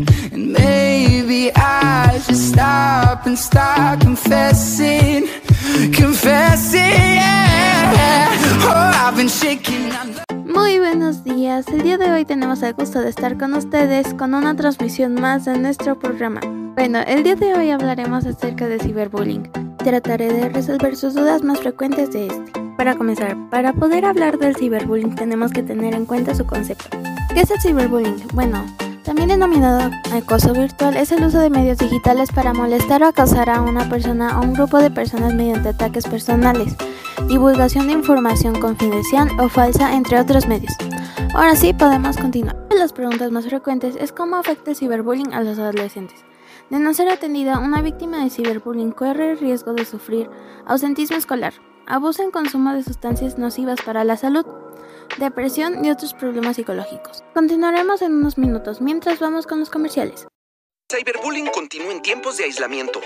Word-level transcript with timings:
And 0.00 0.52
maybe 0.52 1.50
I 1.56 2.20
should 2.20 2.36
stop 2.36 3.26
and 3.26 3.36
start 3.36 4.00
confessing, 4.00 5.26
confessing. 5.92 7.18
Oh, 8.70 9.12
Muy 10.46 10.78
buenos 10.78 11.24
días, 11.24 11.66
el 11.66 11.82
día 11.82 11.98
de 11.98 12.12
hoy 12.12 12.24
tenemos 12.24 12.62
el 12.62 12.74
gusto 12.74 13.00
de 13.00 13.08
estar 13.08 13.36
con 13.36 13.54
ustedes 13.54 14.14
con 14.14 14.34
una 14.34 14.54
transmisión 14.54 15.14
más 15.14 15.46
de 15.46 15.58
nuestro 15.58 15.98
programa. 15.98 16.40
Bueno, 16.76 17.00
el 17.00 17.24
día 17.24 17.34
de 17.34 17.54
hoy 17.54 17.70
hablaremos 17.70 18.24
acerca 18.24 18.68
de 18.68 18.78
ciberbullying. 18.78 19.50
Trataré 19.78 20.32
de 20.32 20.48
resolver 20.48 20.94
sus 20.94 21.14
dudas 21.14 21.42
más 21.42 21.58
frecuentes 21.58 22.12
de 22.12 22.28
este. 22.28 22.52
Para 22.76 22.94
comenzar, 22.94 23.36
para 23.50 23.72
poder 23.72 24.04
hablar 24.04 24.38
del 24.38 24.54
ciberbullying 24.54 25.16
tenemos 25.16 25.50
que 25.50 25.64
tener 25.64 25.94
en 25.94 26.06
cuenta 26.06 26.36
su 26.36 26.46
concepto. 26.46 26.96
¿Qué 27.34 27.40
es 27.40 27.50
el 27.50 27.60
ciberbullying? 27.60 28.28
Bueno, 28.32 28.64
también 29.04 29.28
denominado 29.28 29.90
acoso 30.12 30.52
virtual, 30.52 30.96
es 30.96 31.12
el 31.12 31.24
uso 31.24 31.38
de 31.38 31.50
medios 31.50 31.78
digitales 31.78 32.30
para 32.32 32.52
molestar 32.52 33.02
o 33.02 33.06
acosar 33.06 33.50
a 33.50 33.62
una 33.62 33.88
persona 33.88 34.38
o 34.38 34.42
un 34.42 34.54
grupo 34.54 34.78
de 34.78 34.90
personas 34.90 35.34
mediante 35.34 35.70
ataques 35.70 36.06
personales, 36.06 36.76
divulgación 37.28 37.86
de 37.86 37.94
información 37.94 38.60
confidencial 38.60 39.28
o 39.38 39.48
falsa, 39.48 39.94
entre 39.94 40.20
otros 40.20 40.46
medios. 40.46 40.72
Ahora 41.34 41.56
sí, 41.56 41.72
podemos 41.72 42.16
continuar. 42.16 42.56
Una 42.56 42.68
de 42.68 42.78
las 42.80 42.92
preguntas 42.92 43.30
más 43.30 43.46
frecuentes 43.46 43.96
es 43.96 44.12
cómo 44.12 44.36
afecta 44.36 44.70
el 44.70 44.76
ciberbullying 44.76 45.32
a 45.34 45.42
los 45.42 45.58
adolescentes. 45.58 46.24
De 46.70 46.78
no 46.78 46.92
ser 46.92 47.08
atendida, 47.08 47.58
una 47.58 47.80
víctima 47.80 48.22
de 48.22 48.30
ciberbullying 48.30 48.92
corre 48.92 49.32
el 49.32 49.38
riesgo 49.38 49.72
de 49.72 49.84
sufrir 49.84 50.28
ausentismo 50.66 51.16
escolar, 51.16 51.54
abuso 51.86 52.22
en 52.22 52.30
consumo 52.30 52.72
de 52.72 52.82
sustancias 52.82 53.38
nocivas 53.38 53.80
para 53.84 54.04
la 54.04 54.16
salud, 54.16 54.44
depresión 55.18 55.84
y 55.84 55.90
otros 55.90 56.14
problemas 56.14 56.56
psicológicos. 56.56 57.24
Continuaremos 57.34 58.02
en 58.02 58.14
unos 58.14 58.38
minutos 58.38 58.80
mientras 58.80 59.18
vamos 59.18 59.46
con 59.46 59.60
los 59.60 59.70
comerciales. 59.70 60.26
Cyberbullying 60.90 61.48
continúa 61.48 61.92
en 61.92 62.02
tiempos 62.02 62.36
de 62.36 62.44
aislamiento. 62.44 63.00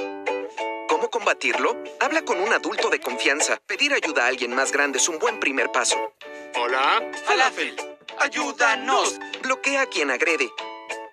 ¿Cómo 0.89 1.11
combatirlo? 1.11 1.77
Habla 2.00 2.22
con 2.22 2.41
un 2.41 2.53
adulto 2.53 2.91
de 2.91 3.00
confianza. 3.00 3.59
Pedir 3.67 3.92
ayuda 3.92 4.25
a 4.25 4.28
alguien 4.28 4.55
más 4.55 4.70
grande 4.70 4.98
es 4.98 5.09
un 5.09 5.19
buen 5.19 5.41
primer 5.41 5.72
paso. 5.72 5.97
Hola, 6.62 7.03
Falafel. 7.25 7.75
Ayúdanos. 8.19 9.19
Bloquea 9.42 9.83
a 9.83 9.87
quien 9.87 10.11
agrede. 10.11 10.48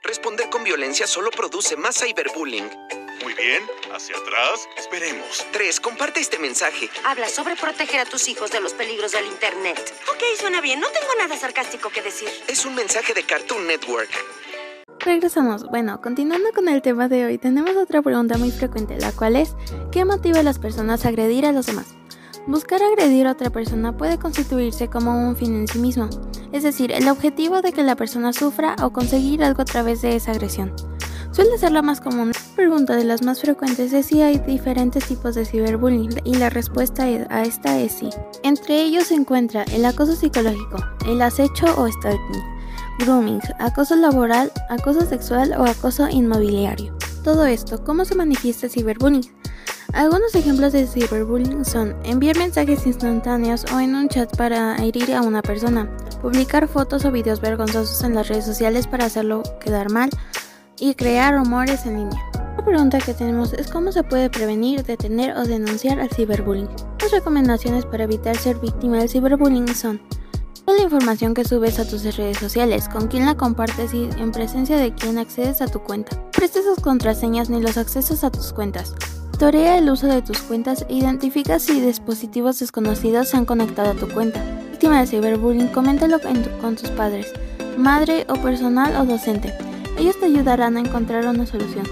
Responder 0.03 0.49
con 0.49 0.63
violencia 0.63 1.07
solo 1.07 1.31
produce 1.31 1.75
más 1.75 1.99
cyberbullying. 1.99 2.69
Bien, 3.39 3.63
hacia 3.95 4.17
atrás. 4.17 4.67
Esperemos. 4.77 5.45
3. 5.53 5.79
Comparte 5.79 6.19
este 6.19 6.37
mensaje. 6.39 6.89
Habla 7.05 7.29
sobre 7.29 7.55
proteger 7.55 8.01
a 8.01 8.05
tus 8.05 8.27
hijos 8.27 8.51
de 8.51 8.59
los 8.59 8.73
peligros 8.73 9.13
del 9.13 9.25
Internet. 9.27 9.79
Ok, 10.13 10.37
suena 10.37 10.59
bien. 10.59 10.81
No 10.81 10.87
tengo 10.87 11.07
nada 11.17 11.37
sarcástico 11.37 11.89
que 11.89 12.01
decir. 12.01 12.27
Es 12.49 12.65
un 12.65 12.75
mensaje 12.75 13.13
de 13.13 13.23
Cartoon 13.23 13.65
Network. 13.65 14.09
Regresamos. 14.99 15.63
Bueno, 15.69 16.01
continuando 16.01 16.51
con 16.51 16.67
el 16.67 16.81
tema 16.81 17.07
de 17.07 17.25
hoy, 17.27 17.37
tenemos 17.37 17.77
otra 17.77 18.01
pregunta 18.01 18.37
muy 18.37 18.51
frecuente, 18.51 18.97
la 18.97 19.13
cual 19.13 19.37
es 19.37 19.55
¿qué 19.93 20.03
motiva 20.03 20.41
a 20.41 20.43
las 20.43 20.59
personas 20.59 21.05
a 21.05 21.07
agredir 21.07 21.45
a 21.45 21.53
los 21.53 21.65
demás? 21.65 21.95
Buscar 22.45 22.83
agredir 22.83 23.25
a 23.25 23.31
otra 23.31 23.51
persona 23.51 23.95
puede 23.95 24.19
constituirse 24.19 24.89
como 24.89 25.29
un 25.29 25.37
fin 25.37 25.55
en 25.55 25.67
sí 25.69 25.79
mismo, 25.79 26.09
es 26.51 26.63
decir, 26.63 26.91
el 26.91 27.07
objetivo 27.07 27.61
de 27.61 27.71
que 27.71 27.83
la 27.83 27.95
persona 27.95 28.33
sufra 28.33 28.75
o 28.81 28.91
conseguir 28.91 29.45
algo 29.45 29.61
a 29.61 29.65
través 29.65 30.01
de 30.01 30.17
esa 30.17 30.31
agresión. 30.31 30.73
Suele 31.31 31.57
ser 31.57 31.71
la 31.71 31.81
más 31.81 32.01
común. 32.01 32.33
Pregunta 32.59 32.97
de 32.97 33.05
las 33.05 33.21
más 33.21 33.39
frecuentes 33.39 33.93
es 33.93 34.07
si 34.07 34.21
hay 34.21 34.37
diferentes 34.37 35.05
tipos 35.05 35.33
de 35.33 35.45
ciberbullying 35.45 36.19
y 36.25 36.35
la 36.35 36.49
respuesta 36.49 37.03
a 37.03 37.43
esta 37.43 37.79
es 37.79 37.93
sí. 37.93 38.09
Entre 38.43 38.81
ellos 38.81 39.07
se 39.07 39.15
encuentra 39.15 39.63
el 39.71 39.85
acoso 39.85 40.13
psicológico, 40.13 40.75
el 41.07 41.21
acecho 41.21 41.67
o 41.77 41.89
stalking, 41.89 42.43
grooming, 42.99 43.39
acoso 43.59 43.95
laboral, 43.95 44.51
acoso 44.67 45.05
sexual 45.05 45.53
o 45.57 45.63
acoso 45.63 46.09
inmobiliario. 46.09 46.93
Todo 47.23 47.45
esto, 47.45 47.81
¿cómo 47.85 48.03
se 48.03 48.15
manifiesta 48.15 48.65
el 48.65 48.73
ciberbullying? 48.73 49.31
Algunos 49.93 50.35
ejemplos 50.35 50.73
de 50.73 50.85
ciberbullying 50.85 51.63
son 51.63 51.95
enviar 52.03 52.37
mensajes 52.37 52.85
instantáneos 52.85 53.63
o 53.73 53.79
en 53.79 53.95
un 53.95 54.09
chat 54.09 54.35
para 54.35 54.75
herir 54.83 55.13
a 55.13 55.21
una 55.21 55.41
persona, 55.41 55.89
publicar 56.21 56.67
fotos 56.67 57.05
o 57.05 57.11
videos 57.13 57.39
vergonzosos 57.39 58.03
en 58.03 58.15
las 58.15 58.27
redes 58.27 58.43
sociales 58.43 58.85
para 58.85 59.05
hacerlo 59.05 59.43
quedar 59.61 59.89
mal 59.89 60.09
y 60.77 60.95
crear 60.95 61.35
rumores 61.35 61.85
en 61.85 61.99
línea. 61.99 62.28
Pregunta 62.69 62.99
que 62.99 63.15
tenemos 63.15 63.51
es 63.53 63.67
cómo 63.71 63.91
se 63.91 64.03
puede 64.03 64.29
prevenir, 64.29 64.83
detener 64.83 65.35
o 65.35 65.43
denunciar 65.43 65.99
al 65.99 66.09
ciberbullying. 66.11 66.69
Las 67.01 67.11
recomendaciones 67.11 67.83
para 67.85 68.03
evitar 68.03 68.37
ser 68.37 68.57
víctima 68.59 68.97
del 68.99 69.09
ciberbullying 69.09 69.67
son 69.75 69.99
la 70.67 70.83
información 70.83 71.33
que 71.33 71.43
subes 71.43 71.79
a 71.79 71.87
tus 71.87 72.03
redes 72.15 72.37
sociales, 72.37 72.87
con 72.87 73.07
quién 73.07 73.25
la 73.25 73.35
compartes 73.35 73.93
y 73.95 74.07
en 74.19 74.31
presencia 74.31 74.77
de 74.77 74.93
quién 74.93 75.17
accedes 75.17 75.63
a 75.63 75.67
tu 75.67 75.79
cuenta. 75.79 76.15
No 76.15 76.29
prestes 76.31 76.63
sus 76.63 76.79
contraseñas 76.79 77.49
ni 77.49 77.59
los 77.59 77.75
accesos 77.75 78.23
a 78.23 78.29
tus 78.29 78.53
cuentas. 78.53 78.93
Torea 79.39 79.79
el 79.79 79.89
uso 79.89 80.05
de 80.05 80.21
tus 80.21 80.39
cuentas 80.43 80.85
e 80.89 80.93
identifica 80.95 81.57
si 81.57 81.81
dispositivos 81.81 82.59
desconocidos 82.59 83.29
se 83.29 83.37
han 83.37 83.45
conectado 83.45 83.91
a 83.91 83.95
tu 83.95 84.07
cuenta. 84.13 84.41
Víctima 84.69 85.01
de 85.01 85.07
ciberbullying, 85.07 85.69
coméntalo 85.69 86.19
tu- 86.19 86.27
con 86.61 86.75
tus 86.75 86.91
padres, 86.91 87.33
madre 87.77 88.27
o 88.29 88.35
personal 88.35 88.95
o 88.95 89.05
docente. 89.05 89.53
Ellos 89.97 90.19
te 90.19 90.27
ayudarán 90.27 90.77
a 90.77 90.81
encontrar 90.81 91.25
una 91.25 91.47
solución. 91.47 91.85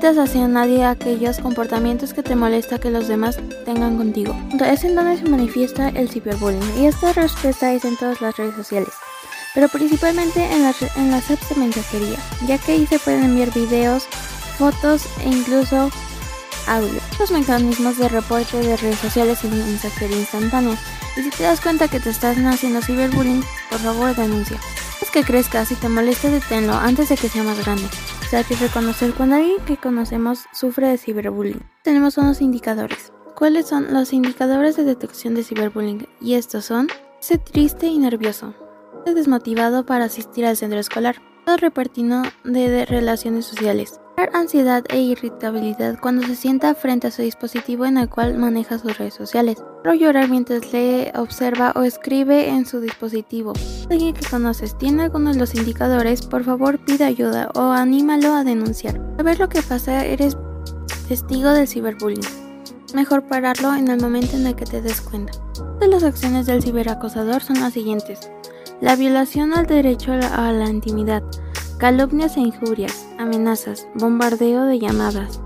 Te 0.00 0.08
hacia 0.08 0.48
nadie 0.48 0.82
aquellos 0.82 1.40
comportamientos 1.40 2.14
que 2.14 2.22
te 2.22 2.34
molesta 2.34 2.78
que 2.78 2.90
los 2.90 3.06
demás 3.06 3.38
tengan 3.66 3.98
contigo. 3.98 4.34
Es 4.66 4.82
en 4.84 4.94
donde 4.94 5.18
se 5.18 5.28
manifiesta 5.28 5.90
el 5.90 6.08
ciberbullying 6.08 6.78
y 6.78 6.86
esta 6.86 7.12
respuesta 7.12 7.70
es 7.74 7.84
en 7.84 7.98
todas 7.98 8.22
las 8.22 8.34
redes 8.38 8.54
sociales, 8.54 8.94
pero 9.54 9.68
principalmente 9.68 10.42
en 10.42 10.62
las, 10.62 10.80
en 10.96 11.10
las 11.10 11.30
apps 11.30 11.50
de 11.50 11.56
mensajería, 11.56 12.16
ya 12.46 12.56
que 12.56 12.72
ahí 12.72 12.86
se 12.86 12.98
pueden 12.98 13.24
enviar 13.24 13.52
videos, 13.52 14.04
fotos 14.56 15.04
e 15.22 15.28
incluso 15.28 15.90
audio. 16.66 17.00
Los 17.18 17.30
mecanismos 17.30 17.98
de 17.98 18.08
reporte 18.08 18.56
de 18.56 18.78
redes 18.78 19.00
sociales 19.00 19.44
y 19.44 19.48
mensajería 19.48 20.16
instantánea. 20.16 20.78
Y 21.18 21.24
si 21.24 21.30
te 21.30 21.42
das 21.42 21.60
cuenta 21.60 21.88
que 21.88 22.00
te 22.00 22.08
están 22.08 22.46
haciendo 22.46 22.80
ciberbullying, 22.80 23.44
por 23.68 23.80
favor 23.80 24.16
denuncia. 24.16 24.58
Es 25.02 25.10
que 25.10 25.24
crezca, 25.24 25.66
si 25.66 25.74
te 25.74 25.90
molesta 25.90 26.30
deténlo 26.30 26.72
antes 26.72 27.10
de 27.10 27.16
que 27.18 27.28
sea 27.28 27.42
más 27.42 27.62
grande. 27.62 27.84
Sea, 28.30 28.44
reconocer 28.44 29.12
cuando 29.14 29.34
alguien 29.34 29.58
que 29.66 29.76
conocemos 29.76 30.44
sufre 30.52 30.86
de 30.86 30.98
ciberbullying. 30.98 31.68
Tenemos 31.82 32.16
unos 32.16 32.40
indicadores. 32.40 33.12
¿Cuáles 33.34 33.66
son 33.66 33.92
los 33.92 34.12
indicadores 34.12 34.76
de 34.76 34.84
detección 34.84 35.34
de 35.34 35.42
ciberbullying? 35.42 36.06
Y 36.20 36.34
estos 36.34 36.64
son: 36.64 36.86
ser 37.18 37.38
triste 37.40 37.88
y 37.88 37.98
nervioso, 37.98 38.54
ser 39.04 39.16
desmotivado 39.16 39.84
para 39.84 40.04
asistir 40.04 40.46
al 40.46 40.56
centro 40.56 40.78
escolar, 40.78 41.16
todo 41.44 41.56
repartino 41.56 42.22
de, 42.44 42.86
relaciones 42.86 43.46
sociales, 43.46 44.00
ansiedad 44.34 44.84
e 44.88 45.00
irritabilidad 45.00 45.98
cuando 45.98 46.26
se 46.26 46.36
sienta 46.36 46.74
frente 46.74 47.06
a 47.06 47.10
su 47.10 47.22
dispositivo 47.22 47.86
en 47.86 47.96
el 47.96 48.08
cual 48.08 48.36
maneja 48.36 48.78
sus 48.78 48.98
redes 48.98 49.14
sociales, 49.14 49.62
o 49.84 49.94
llorar 49.94 50.28
mientras 50.28 50.72
lee, 50.72 51.10
observa 51.16 51.72
o 51.74 51.82
escribe 51.82 52.48
en 52.48 52.66
su 52.66 52.80
dispositivo. 52.80 53.54
Si 53.54 53.86
alguien 53.90 54.14
que 54.14 54.28
conoces 54.28 54.76
tiene 54.76 55.04
alguno 55.04 55.32
de 55.32 55.38
los 55.38 55.54
indicadores, 55.54 56.22
por 56.22 56.44
favor 56.44 56.78
pide 56.84 57.04
ayuda 57.04 57.50
o 57.54 57.70
anímalo 57.70 58.34
a 58.34 58.44
denunciar. 58.44 59.00
A 59.18 59.22
ver 59.22 59.38
lo 59.38 59.48
que 59.48 59.62
pasa, 59.62 60.04
eres 60.04 60.36
testigo 61.08 61.50
del 61.50 61.66
ciberbullying. 61.66 62.26
Mejor 62.94 63.26
pararlo 63.26 63.74
en 63.74 63.88
el 63.88 64.00
momento 64.00 64.36
en 64.36 64.46
el 64.46 64.54
que 64.54 64.64
te 64.64 64.82
des 64.82 65.00
cuenta. 65.00 65.32
De 65.80 65.88
las 65.88 66.02
acciones 66.02 66.46
del 66.46 66.62
ciberacosador 66.62 67.42
son 67.42 67.60
las 67.60 67.72
siguientes. 67.72 68.30
La 68.80 68.96
violación 68.96 69.52
al 69.54 69.66
derecho 69.66 70.12
a 70.12 70.52
la 70.52 70.68
intimidad, 70.68 71.22
calumnias 71.80 72.36
e 72.36 72.40
injurias, 72.40 73.08
amenazas, 73.18 73.88
bombardeo 73.94 74.66
de 74.66 74.78
llamadas, 74.78 75.40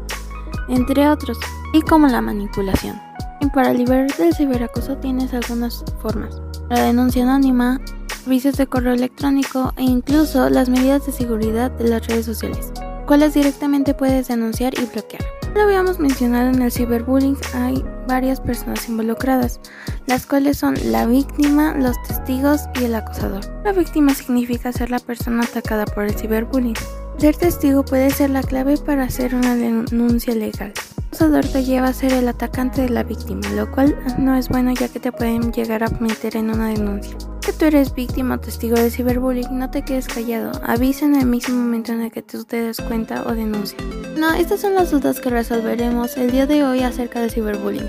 entre 0.68 1.08
otros, 1.08 1.38
y 1.72 1.80
como 1.82 2.08
la 2.08 2.20
manipulación. 2.20 3.00
Y 3.40 3.46
para 3.50 3.72
liberarte 3.72 4.24
del 4.24 4.34
ciberacoso 4.34 4.96
tienes 4.96 5.32
algunas 5.32 5.84
formas. 6.02 6.42
La 6.68 6.82
denuncia 6.82 7.22
anónima, 7.22 7.80
servicios 8.08 8.56
de 8.56 8.66
correo 8.66 8.94
electrónico 8.94 9.72
e 9.76 9.84
incluso 9.84 10.50
las 10.50 10.68
medidas 10.68 11.06
de 11.06 11.12
seguridad 11.12 11.70
de 11.70 11.88
las 11.88 12.06
redes 12.08 12.26
sociales, 12.26 12.72
cuales 13.06 13.34
directamente 13.34 13.94
puedes 13.94 14.26
denunciar 14.26 14.74
y 14.74 14.86
bloquear. 14.86 15.33
Lo 15.54 15.62
habíamos 15.62 16.00
mencionado 16.00 16.50
en 16.50 16.62
el 16.62 16.72
ciberbullying, 16.72 17.36
hay 17.54 17.84
varias 18.08 18.40
personas 18.40 18.88
involucradas, 18.88 19.60
las 20.06 20.26
cuales 20.26 20.58
son 20.58 20.74
la 20.86 21.06
víctima, 21.06 21.74
los 21.74 21.96
testigos 22.02 22.62
y 22.80 22.84
el 22.84 22.96
acosador. 22.96 23.44
La 23.64 23.72
víctima 23.72 24.12
significa 24.14 24.72
ser 24.72 24.90
la 24.90 24.98
persona 24.98 25.44
atacada 25.44 25.86
por 25.86 26.04
el 26.04 26.14
ciberbullying. 26.14 26.74
Ser 27.18 27.36
testigo 27.36 27.84
puede 27.84 28.10
ser 28.10 28.30
la 28.30 28.42
clave 28.42 28.76
para 28.78 29.04
hacer 29.04 29.32
una 29.32 29.54
denuncia 29.54 30.34
legal. 30.34 30.72
El 30.96 31.04
acosador 31.06 31.46
te 31.46 31.64
lleva 31.64 31.86
a 31.86 31.92
ser 31.92 32.12
el 32.12 32.26
atacante 32.26 32.82
de 32.82 32.90
la 32.90 33.04
víctima, 33.04 33.48
lo 33.54 33.70
cual 33.70 33.96
no 34.18 34.34
es 34.34 34.48
bueno 34.48 34.72
ya 34.72 34.88
que 34.88 34.98
te 34.98 35.12
pueden 35.12 35.52
llegar 35.52 35.84
a 35.84 35.88
meter 36.00 36.36
en 36.36 36.50
una 36.50 36.70
denuncia. 36.70 37.16
Que 37.44 37.52
tú 37.52 37.66
eres 37.66 37.94
víctima 37.94 38.36
o 38.36 38.40
testigo 38.40 38.74
de 38.74 38.88
ciberbullying, 38.90 39.58
no 39.58 39.70
te 39.70 39.82
quedes 39.82 40.06
callado. 40.06 40.52
Avisa 40.64 41.04
en 41.04 41.14
el 41.14 41.26
mismo 41.26 41.54
momento 41.54 41.92
en 41.92 42.00
el 42.00 42.10
que 42.10 42.22
tú 42.22 42.44
te 42.44 42.56
des 42.62 42.80
cuenta 42.80 43.22
o 43.26 43.34
denuncia. 43.34 43.76
No, 44.16 44.32
estas 44.32 44.62
son 44.62 44.74
las 44.74 44.90
dudas 44.90 45.20
que 45.20 45.28
resolveremos 45.28 46.16
el 46.16 46.30
día 46.30 46.46
de 46.46 46.64
hoy 46.64 46.80
acerca 46.80 47.20
del 47.20 47.30
ciberbullying. 47.30 47.86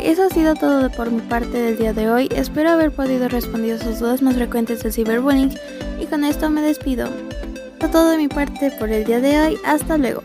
Eso 0.00 0.22
ha 0.24 0.30
sido 0.30 0.54
todo 0.54 0.90
por 0.90 1.10
mi 1.10 1.20
parte 1.20 1.58
del 1.58 1.76
día 1.76 1.92
de 1.92 2.10
hoy. 2.10 2.28
Espero 2.34 2.70
haber 2.70 2.90
podido 2.90 3.28
responder 3.28 3.78
sus 3.78 3.98
dudas 3.98 4.22
más 4.22 4.34
frecuentes 4.34 4.82
del 4.82 4.94
ciberbullying 4.94 5.52
y 6.00 6.06
con 6.06 6.24
esto 6.24 6.48
me 6.48 6.62
despido. 6.62 7.10
Fue 7.78 7.90
todo 7.90 8.12
de 8.12 8.16
mi 8.16 8.28
parte 8.28 8.70
por 8.78 8.88
el 8.88 9.04
día 9.04 9.20
de 9.20 9.38
hoy. 9.38 9.58
Hasta 9.66 9.98
luego. 9.98 10.22